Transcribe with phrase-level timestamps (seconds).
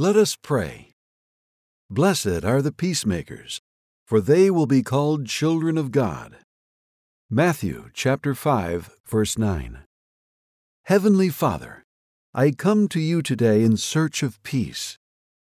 [0.00, 0.94] Let us pray.
[1.90, 3.60] Blessed are the peacemakers,
[4.06, 6.36] for they will be called children of God.
[7.28, 9.80] Matthew chapter 5 verse 9.
[10.84, 11.84] Heavenly Father,
[12.32, 14.96] I come to you today in search of peace.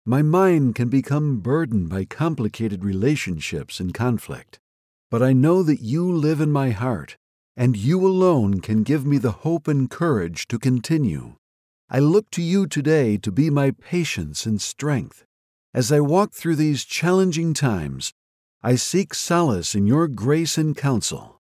[0.04, 4.58] My mind can become burdened by complicated relationships and conflict,
[5.08, 7.16] but I know that you live in my heart,
[7.56, 11.36] and you alone can give me the hope and courage to continue.
[11.90, 15.24] I look to you today to be my patience and strength.
[15.72, 18.12] As I walk through these challenging times,
[18.62, 21.40] I seek solace in your grace and counsel.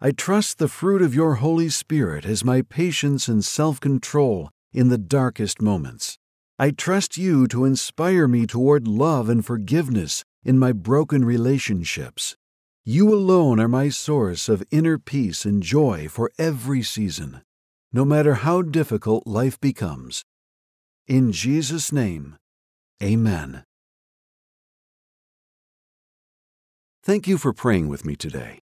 [0.00, 4.88] I trust the fruit of your Holy Spirit as my patience and self control in
[4.88, 6.16] the darkest moments.
[6.60, 12.36] I trust you to inspire me toward love and forgiveness in my broken relationships.
[12.84, 17.42] You alone are my source of inner peace and joy for every season
[17.92, 20.24] no matter how difficult life becomes.
[21.06, 22.36] In Jesus' name,
[23.02, 23.64] Amen.
[27.04, 28.58] Thank you for praying with me today.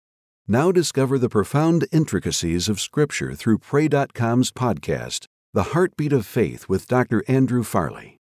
[0.47, 5.25] Now discover the profound intricacies of Scripture through Pray.com's podcast,
[5.55, 7.25] The Heartbeat of Faith with Dr.
[7.27, 8.19] Andrew Farley.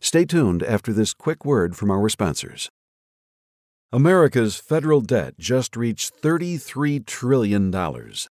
[0.00, 2.70] Stay tuned after this quick word from our sponsors.
[3.92, 7.70] America's federal debt just reached $33 trillion,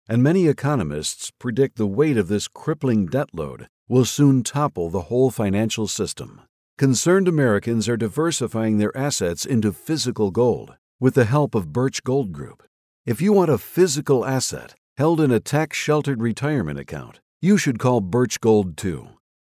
[0.08, 5.02] and many economists predict the weight of this crippling debt load will soon topple the
[5.02, 6.40] whole financial system.
[6.78, 12.32] Concerned Americans are diversifying their assets into physical gold with the help of Birch Gold
[12.32, 12.62] Group.
[13.04, 17.78] If you want a physical asset held in a tax sheltered retirement account, you should
[17.78, 19.10] call Birch Gold too.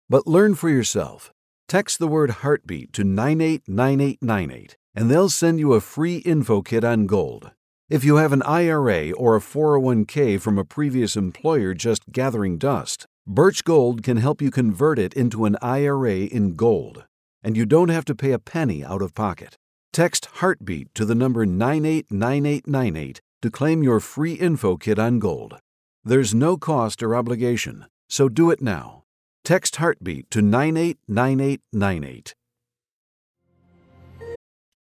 [0.10, 1.32] But learn for yourself.
[1.68, 7.06] Text the word heartbeat to 989898 and they'll send you a free info kit on
[7.06, 7.52] gold.
[7.90, 13.06] If you have an IRA or a 401k from a previous employer just gathering dust,
[13.26, 17.06] Birch Gold can help you convert it into an IRA in gold,
[17.42, 19.56] and you don't have to pay a penny out of pocket.
[19.94, 25.58] Text Heartbeat to the number 989898 to claim your free info kit on gold.
[26.04, 29.04] There's no cost or obligation, so do it now.
[29.46, 32.36] Text Heartbeat to 989898.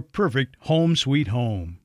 [0.00, 1.78] perfect home sweet home.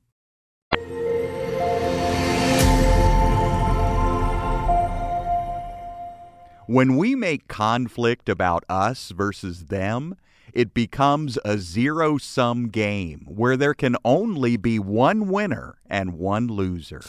[6.66, 10.16] When we make conflict about us versus them,
[10.53, 16.47] it becomes a zero sum game where there can only be one winner and one
[16.47, 17.02] loser.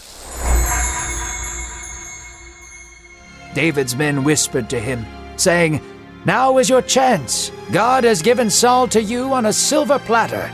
[3.54, 5.06] David's men whispered to him,
[5.36, 5.80] saying,
[6.24, 7.52] Now is your chance.
[7.70, 10.50] God has given Saul to you on a silver platter.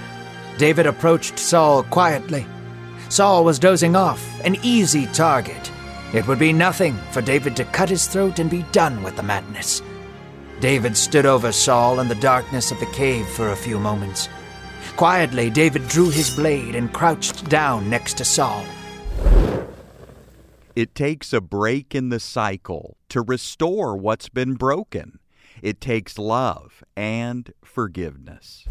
[0.60, 2.44] David approached Saul quietly.
[3.08, 5.72] Saul was dozing off, an easy target.
[6.12, 9.22] It would be nothing for David to cut his throat and be done with the
[9.22, 9.80] madness.
[10.60, 14.28] David stood over Saul in the darkness of the cave for a few moments.
[14.98, 18.62] Quietly, David drew his blade and crouched down next to Saul.
[20.76, 25.20] It takes a break in the cycle to restore what's been broken.
[25.62, 28.66] It takes love and forgiveness.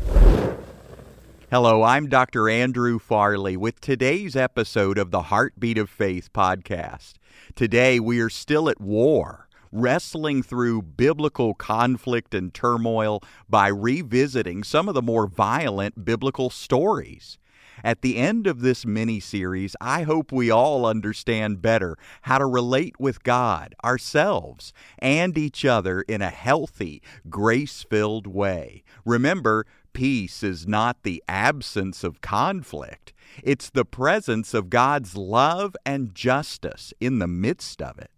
[1.52, 2.48] Hello, I'm Dr.
[2.48, 7.14] Andrew Farley with today's episode of the Heartbeat of Faith podcast.
[7.56, 14.88] Today, we are still at war wrestling through biblical conflict and turmoil by revisiting some
[14.88, 17.40] of the more violent biblical stories.
[17.84, 22.46] At the end of this mini series, I hope we all understand better how to
[22.46, 28.84] relate with God, ourselves, and each other in a healthy, grace filled way.
[29.06, 33.14] Remember, peace is not the absence of conflict,
[33.44, 38.12] it's the presence of God's love and justice in the midst of it.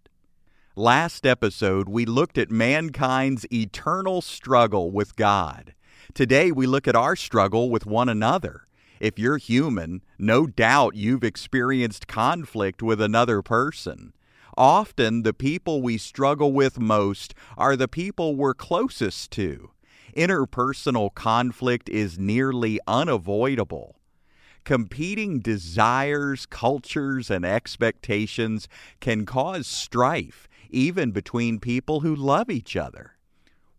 [0.74, 5.74] Last episode, we looked at mankind's eternal struggle with God.
[6.14, 8.66] Today, we look at our struggle with one another.
[8.98, 14.14] If you're human, no doubt you've experienced conflict with another person.
[14.56, 19.72] Often, the people we struggle with most are the people we're closest to.
[20.16, 23.96] Interpersonal conflict is nearly unavoidable.
[24.64, 28.68] Competing desires, cultures, and expectations
[29.00, 33.16] can cause strife even between people who love each other.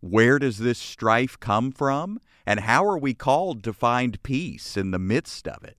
[0.00, 4.90] Where does this strife come from, and how are we called to find peace in
[4.90, 5.78] the midst of it?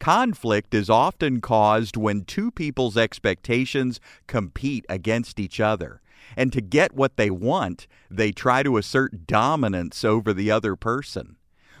[0.00, 6.00] Conflict is often caused when two people's expectations compete against each other.
[6.36, 11.36] And to get what they want, they try to assert dominance over the other person.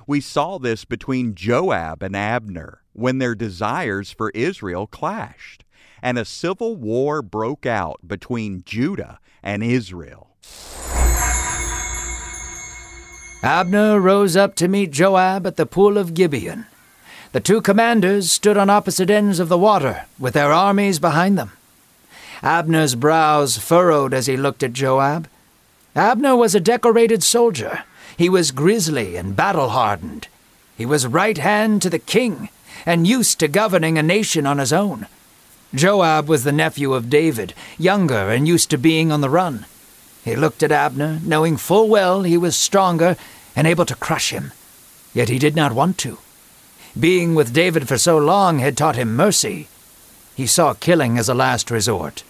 [0.06, 5.64] We saw this between Joab and Abner when their desires for Israel clashed
[6.04, 10.36] and a civil war broke out between Judah and Israel.
[13.42, 16.66] Abner rose up to meet Joab at the pool of Gibeon.
[17.32, 21.52] The two commanders stood on opposite ends of the water, with their armies behind them.
[22.44, 25.28] Abner's brows furrowed as he looked at Joab.
[25.96, 27.84] Abner was a decorated soldier.
[28.18, 30.28] He was grisly and battle hardened.
[30.76, 32.50] He was right hand to the king,
[32.84, 35.06] and used to governing a nation on his own.
[35.74, 39.64] Joab was the nephew of David, younger and used to being on the run.
[40.22, 43.16] He looked at Abner, knowing full well he was stronger
[43.56, 44.52] and able to crush him.
[45.14, 46.18] Yet he did not want to.
[47.00, 49.68] Being with David for so long had taught him mercy.
[50.34, 52.22] He saw killing as a last resort.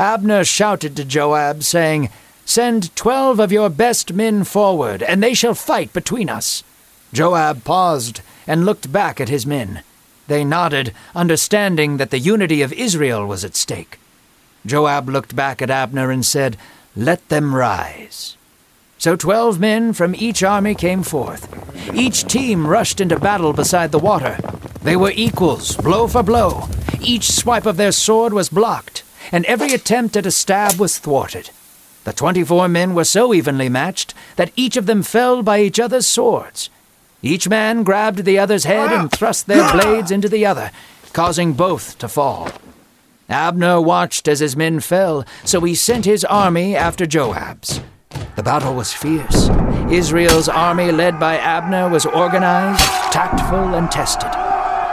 [0.00, 2.08] Abner shouted to Joab, saying,
[2.46, 6.64] Send twelve of your best men forward, and they shall fight between us.
[7.12, 9.82] Joab paused and looked back at his men.
[10.26, 13.98] They nodded, understanding that the unity of Israel was at stake.
[14.64, 16.56] Joab looked back at Abner and said,
[16.96, 18.38] Let them rise.
[18.96, 21.46] So twelve men from each army came forth.
[21.94, 24.38] Each team rushed into battle beside the water.
[24.82, 26.68] They were equals, blow for blow.
[27.02, 31.50] Each swipe of their sword was blocked, and every attempt at a stab was thwarted.
[32.04, 35.78] The twenty four men were so evenly matched that each of them fell by each
[35.78, 36.70] other's swords.
[37.22, 40.70] Each man grabbed the other's head and thrust their blades into the other,
[41.12, 42.48] causing both to fall.
[43.28, 47.80] Abner watched as his men fell, so he sent his army after Joab's.
[48.36, 49.50] The battle was fierce.
[49.90, 52.80] Israel's army, led by Abner, was organized,
[53.12, 54.30] tactful, and tested.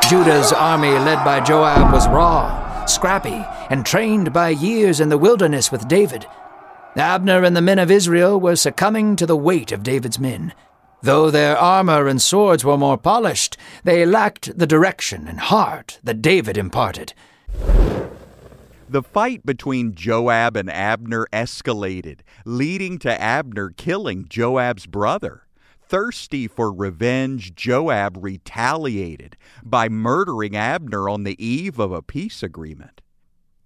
[0.10, 5.72] Judah's army, led by Joab, was raw, scrappy, and trained by years in the wilderness
[5.72, 6.26] with David.
[6.96, 10.54] Abner and the men of Israel were succumbing to the weight of David's men.
[11.04, 16.22] Though their armor and swords were more polished, they lacked the direction and heart that
[16.22, 17.14] David imparted.
[18.90, 25.47] The fight between Joab and Abner escalated, leading to Abner killing Joab's brother.
[25.90, 33.02] Thirsty for revenge, Joab retaliated by murdering Abner on the eve of a peace agreement.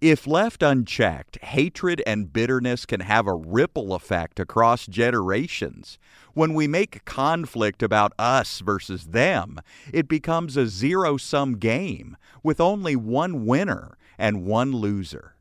[0.00, 5.98] If left unchecked, hatred and bitterness can have a ripple effect across generations.
[6.32, 9.60] When we make conflict about us versus them,
[9.92, 15.34] it becomes a zero sum game with only one winner and one loser.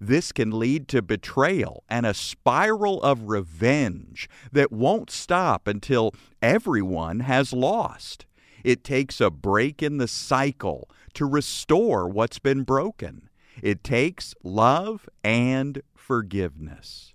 [0.00, 7.20] This can lead to betrayal and a spiral of revenge that won't stop until everyone
[7.20, 8.24] has lost.
[8.64, 13.28] It takes a break in the cycle to restore what's been broken.
[13.62, 17.14] It takes love and forgiveness.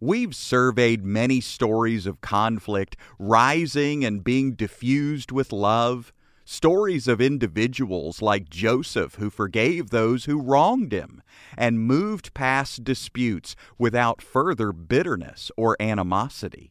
[0.00, 6.12] We've surveyed many stories of conflict rising and being diffused with love.
[6.46, 11.22] Stories of individuals like Joseph who forgave those who wronged him
[11.56, 16.70] and moved past disputes without further bitterness or animosity.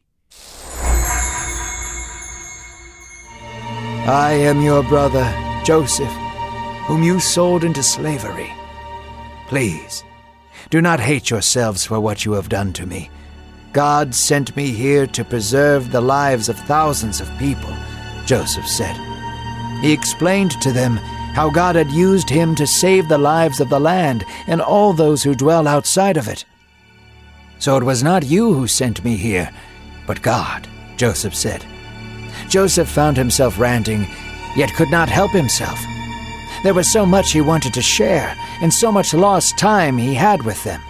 [4.06, 5.24] I am your brother,
[5.64, 6.12] Joseph,
[6.86, 8.52] whom you sold into slavery.
[9.48, 10.04] Please,
[10.70, 13.10] do not hate yourselves for what you have done to me.
[13.72, 17.74] God sent me here to preserve the lives of thousands of people,
[18.24, 19.13] Joseph said.
[19.84, 20.96] He explained to them
[21.36, 25.22] how God had used him to save the lives of the land and all those
[25.22, 26.46] who dwell outside of it.
[27.58, 29.50] So it was not you who sent me here,
[30.06, 31.66] but God, Joseph said.
[32.48, 34.06] Joseph found himself ranting,
[34.56, 35.78] yet could not help himself.
[36.62, 40.46] There was so much he wanted to share, and so much lost time he had
[40.46, 40.80] with them.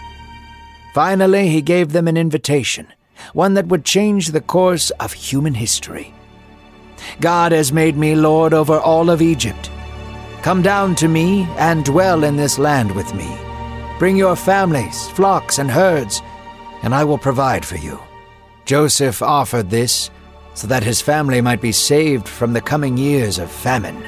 [0.93, 2.87] Finally, he gave them an invitation,
[3.33, 6.13] one that would change the course of human history.
[7.19, 9.69] God has made me lord over all of Egypt.
[10.41, 13.37] Come down to me and dwell in this land with me.
[13.97, 16.21] Bring your families, flocks, and herds,
[16.83, 17.99] and I will provide for you.
[18.65, 20.09] Joseph offered this
[20.53, 24.03] so that his family might be saved from the coming years of famine.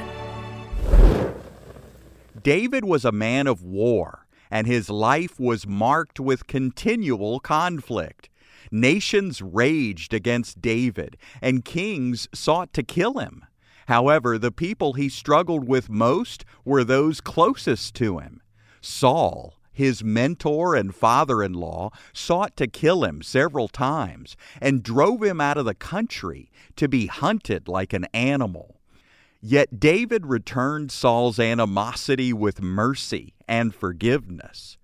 [2.42, 8.30] David was a man of war, and his life was marked with continual conflict.
[8.70, 13.44] Nations raged against David, and kings sought to kill him.
[13.86, 18.42] However, the people he struggled with most were those closest to him.
[18.80, 25.22] Saul, his mentor and father in law, sought to kill him several times and drove
[25.22, 28.80] him out of the country to be hunted like an animal.
[29.40, 34.77] Yet David returned Saul's animosity with mercy and forgiveness.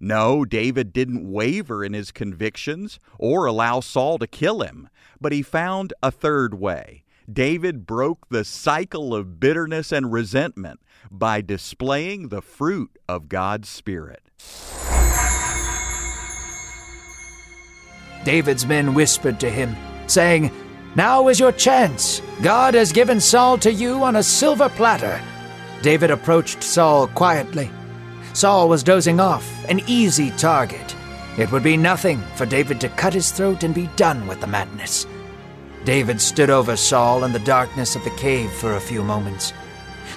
[0.00, 4.88] No, David didn't waver in his convictions or allow Saul to kill him,
[5.20, 7.04] but he found a third way.
[7.32, 14.22] David broke the cycle of bitterness and resentment by displaying the fruit of God's Spirit.
[18.24, 20.50] David's men whispered to him, saying,
[20.94, 22.20] Now is your chance.
[22.42, 25.22] God has given Saul to you on a silver platter.
[25.82, 27.70] David approached Saul quietly.
[28.34, 30.96] Saul was dozing off, an easy target.
[31.38, 34.48] It would be nothing for David to cut his throat and be done with the
[34.48, 35.06] madness.
[35.84, 39.52] David stood over Saul in the darkness of the cave for a few moments.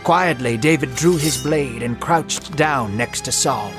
[0.03, 3.71] Quietly, David drew his blade and crouched down next to Saul.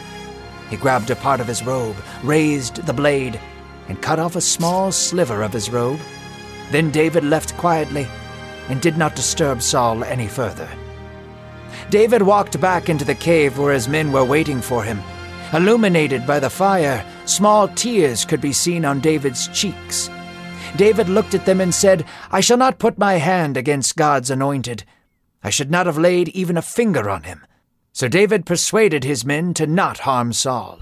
[0.70, 3.40] He grabbed a part of his robe, raised the blade,
[3.88, 5.98] and cut off a small sliver of his robe.
[6.70, 8.06] Then David left quietly
[8.68, 10.68] and did not disturb Saul any further.
[11.90, 15.00] David walked back into the cave where his men were waiting for him.
[15.54, 20.10] Illuminated by the fire, small tears could be seen on David's cheeks.
[20.76, 24.84] David looked at them and said, I shall not put my hand against God's anointed.
[25.42, 27.46] I should not have laid even a finger on him.
[27.94, 30.80] So David persuaded his men to not harm Saul.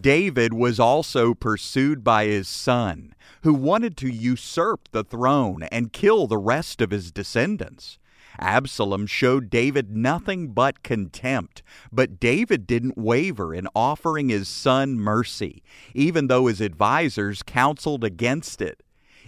[0.00, 6.28] David was also pursued by his son, who wanted to usurp the throne and kill
[6.28, 7.98] the rest of his descendants.
[8.42, 15.62] Absalom showed David nothing but contempt, but David didn't waver in offering his son mercy,
[15.94, 18.82] even though his advisers counseled against it.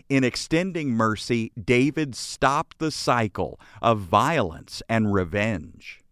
[0.09, 6.04] In extending mercy, David stopped the cycle of violence and revenge.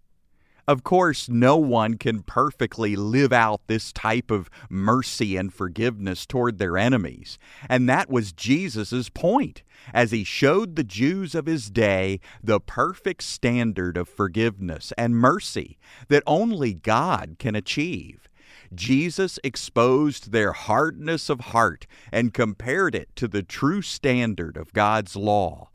[0.68, 6.58] Of course, no one can perfectly live out this type of mercy and forgiveness toward
[6.58, 7.36] their enemies.
[7.68, 13.24] And that was Jesus' point as he showed the Jews of his day the perfect
[13.24, 15.78] standard of forgiveness and mercy
[16.08, 18.28] that only God can achieve.
[18.72, 25.16] Jesus exposed their hardness of heart and compared it to the true standard of God's
[25.16, 25.70] law.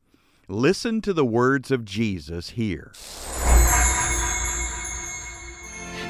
[0.48, 2.94] Listen to the words of Jesus here.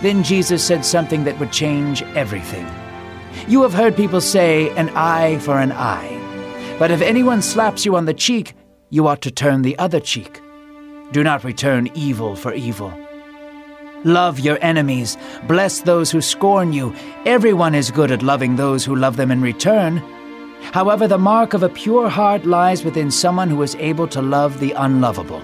[0.01, 2.67] Then Jesus said something that would change everything.
[3.47, 6.75] You have heard people say, an eye for an eye.
[6.79, 8.53] But if anyone slaps you on the cheek,
[8.89, 10.41] you ought to turn the other cheek.
[11.11, 12.93] Do not return evil for evil.
[14.03, 16.93] Love your enemies, bless those who scorn you.
[17.25, 19.97] Everyone is good at loving those who love them in return.
[20.71, 24.59] However, the mark of a pure heart lies within someone who is able to love
[24.59, 25.41] the unlovable.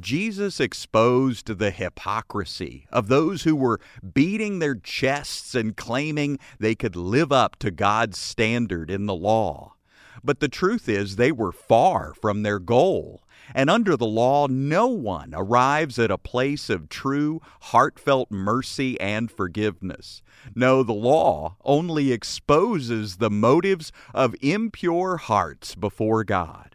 [0.00, 3.80] Jesus exposed the hypocrisy of those who were
[4.12, 9.74] beating their chests and claiming they could live up to God's standard in the law.
[10.22, 13.22] But the truth is, they were far from their goal.
[13.54, 19.30] And under the law, no one arrives at a place of true, heartfelt mercy and
[19.30, 20.22] forgiveness.
[20.54, 26.73] No, the law only exposes the motives of impure hearts before God.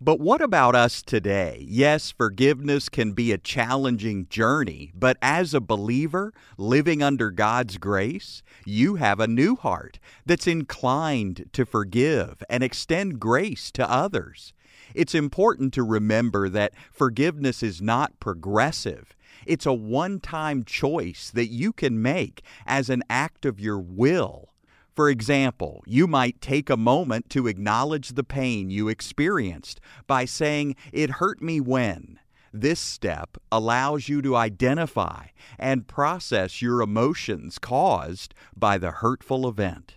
[0.00, 1.64] But what about us today?
[1.68, 8.42] Yes, forgiveness can be a challenging journey, but as a believer living under God's grace,
[8.64, 14.52] you have a new heart that's inclined to forgive and extend grace to others.
[14.94, 19.14] It's important to remember that forgiveness is not progressive.
[19.46, 24.53] It's a one time choice that you can make as an act of your will
[24.94, 30.76] for example, you might take a moment to acknowledge the pain you experienced by saying,
[30.92, 32.20] It hurt me when.
[32.52, 35.26] This step allows you to identify
[35.58, 39.96] and process your emotions caused by the hurtful event.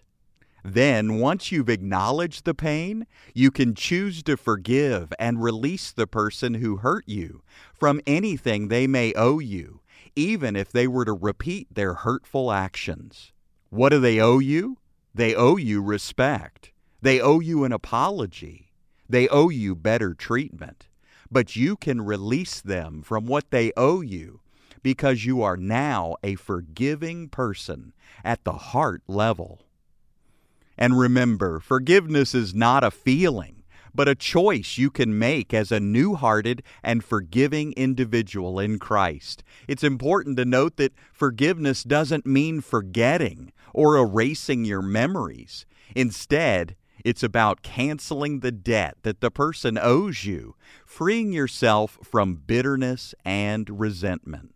[0.64, 6.56] Then, once you've acknowledged the pain, you can choose to forgive and release the person
[6.56, 9.82] who hurt you from anything they may owe you,
[10.16, 13.32] even if they were to repeat their hurtful actions.
[13.70, 14.80] What do they owe you?
[15.18, 16.72] They owe you respect.
[17.02, 18.72] They owe you an apology.
[19.10, 20.90] They owe you better treatment.
[21.32, 24.42] But you can release them from what they owe you
[24.84, 27.94] because you are now a forgiving person
[28.24, 29.64] at the heart level.
[30.78, 33.64] And remember, forgiveness is not a feeling,
[33.96, 39.44] but a choice you can make as a new hearted and forgiving individual in Christ.
[39.68, 45.68] It's important to note that forgiveness doesn't mean forgetting or erasing your memories.
[45.96, 53.14] Instead, it's about canceling the debt that the person owes you, freeing yourself from bitterness
[53.24, 54.56] and resentment.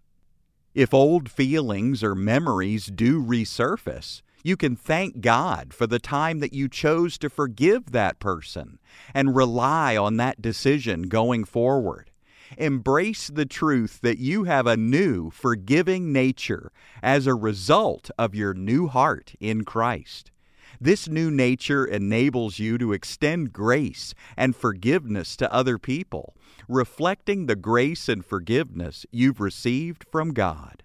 [0.73, 6.53] If old feelings or memories do resurface, you can thank God for the time that
[6.53, 8.79] you chose to forgive that person
[9.13, 12.10] and rely on that decision going forward.
[12.57, 18.53] Embrace the truth that you have a new, forgiving nature as a result of your
[18.53, 20.31] new heart in Christ.
[20.79, 26.35] This new nature enables you to extend grace and forgiveness to other people,
[26.67, 30.83] reflecting the grace and forgiveness you've received from God.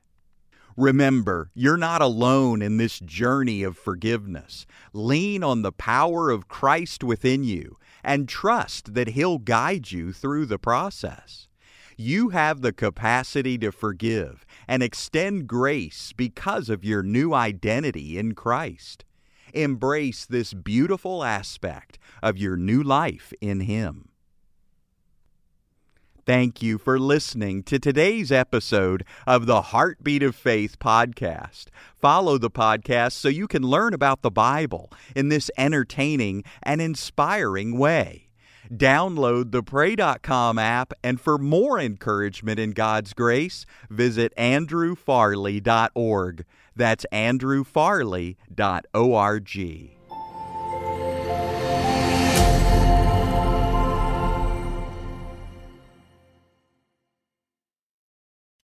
[0.77, 4.67] Remember, you're not alone in this journey of forgiveness.
[4.93, 10.45] Lean on the power of Christ within you and trust that He'll guide you through
[10.47, 11.49] the process.
[11.97, 18.35] You have the capacity to forgive and extend grace because of your new identity in
[18.35, 19.05] Christ.
[19.55, 24.11] Embrace this beautiful aspect of your new life in Him.
[26.27, 31.67] Thank you for listening to today's episode of the Heartbeat of Faith podcast.
[31.95, 37.79] Follow the podcast so you can learn about the Bible in this entertaining and inspiring
[37.79, 38.26] way.
[38.73, 46.45] Download the Pray.com app, and for more encouragement in God's grace, visit andrewfarley.org.
[46.75, 49.91] That's andrewfarley.org.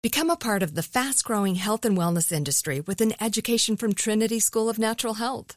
[0.03, 3.93] Become a part of the fast growing health and wellness industry with an education from
[3.93, 5.57] Trinity School of Natural Health.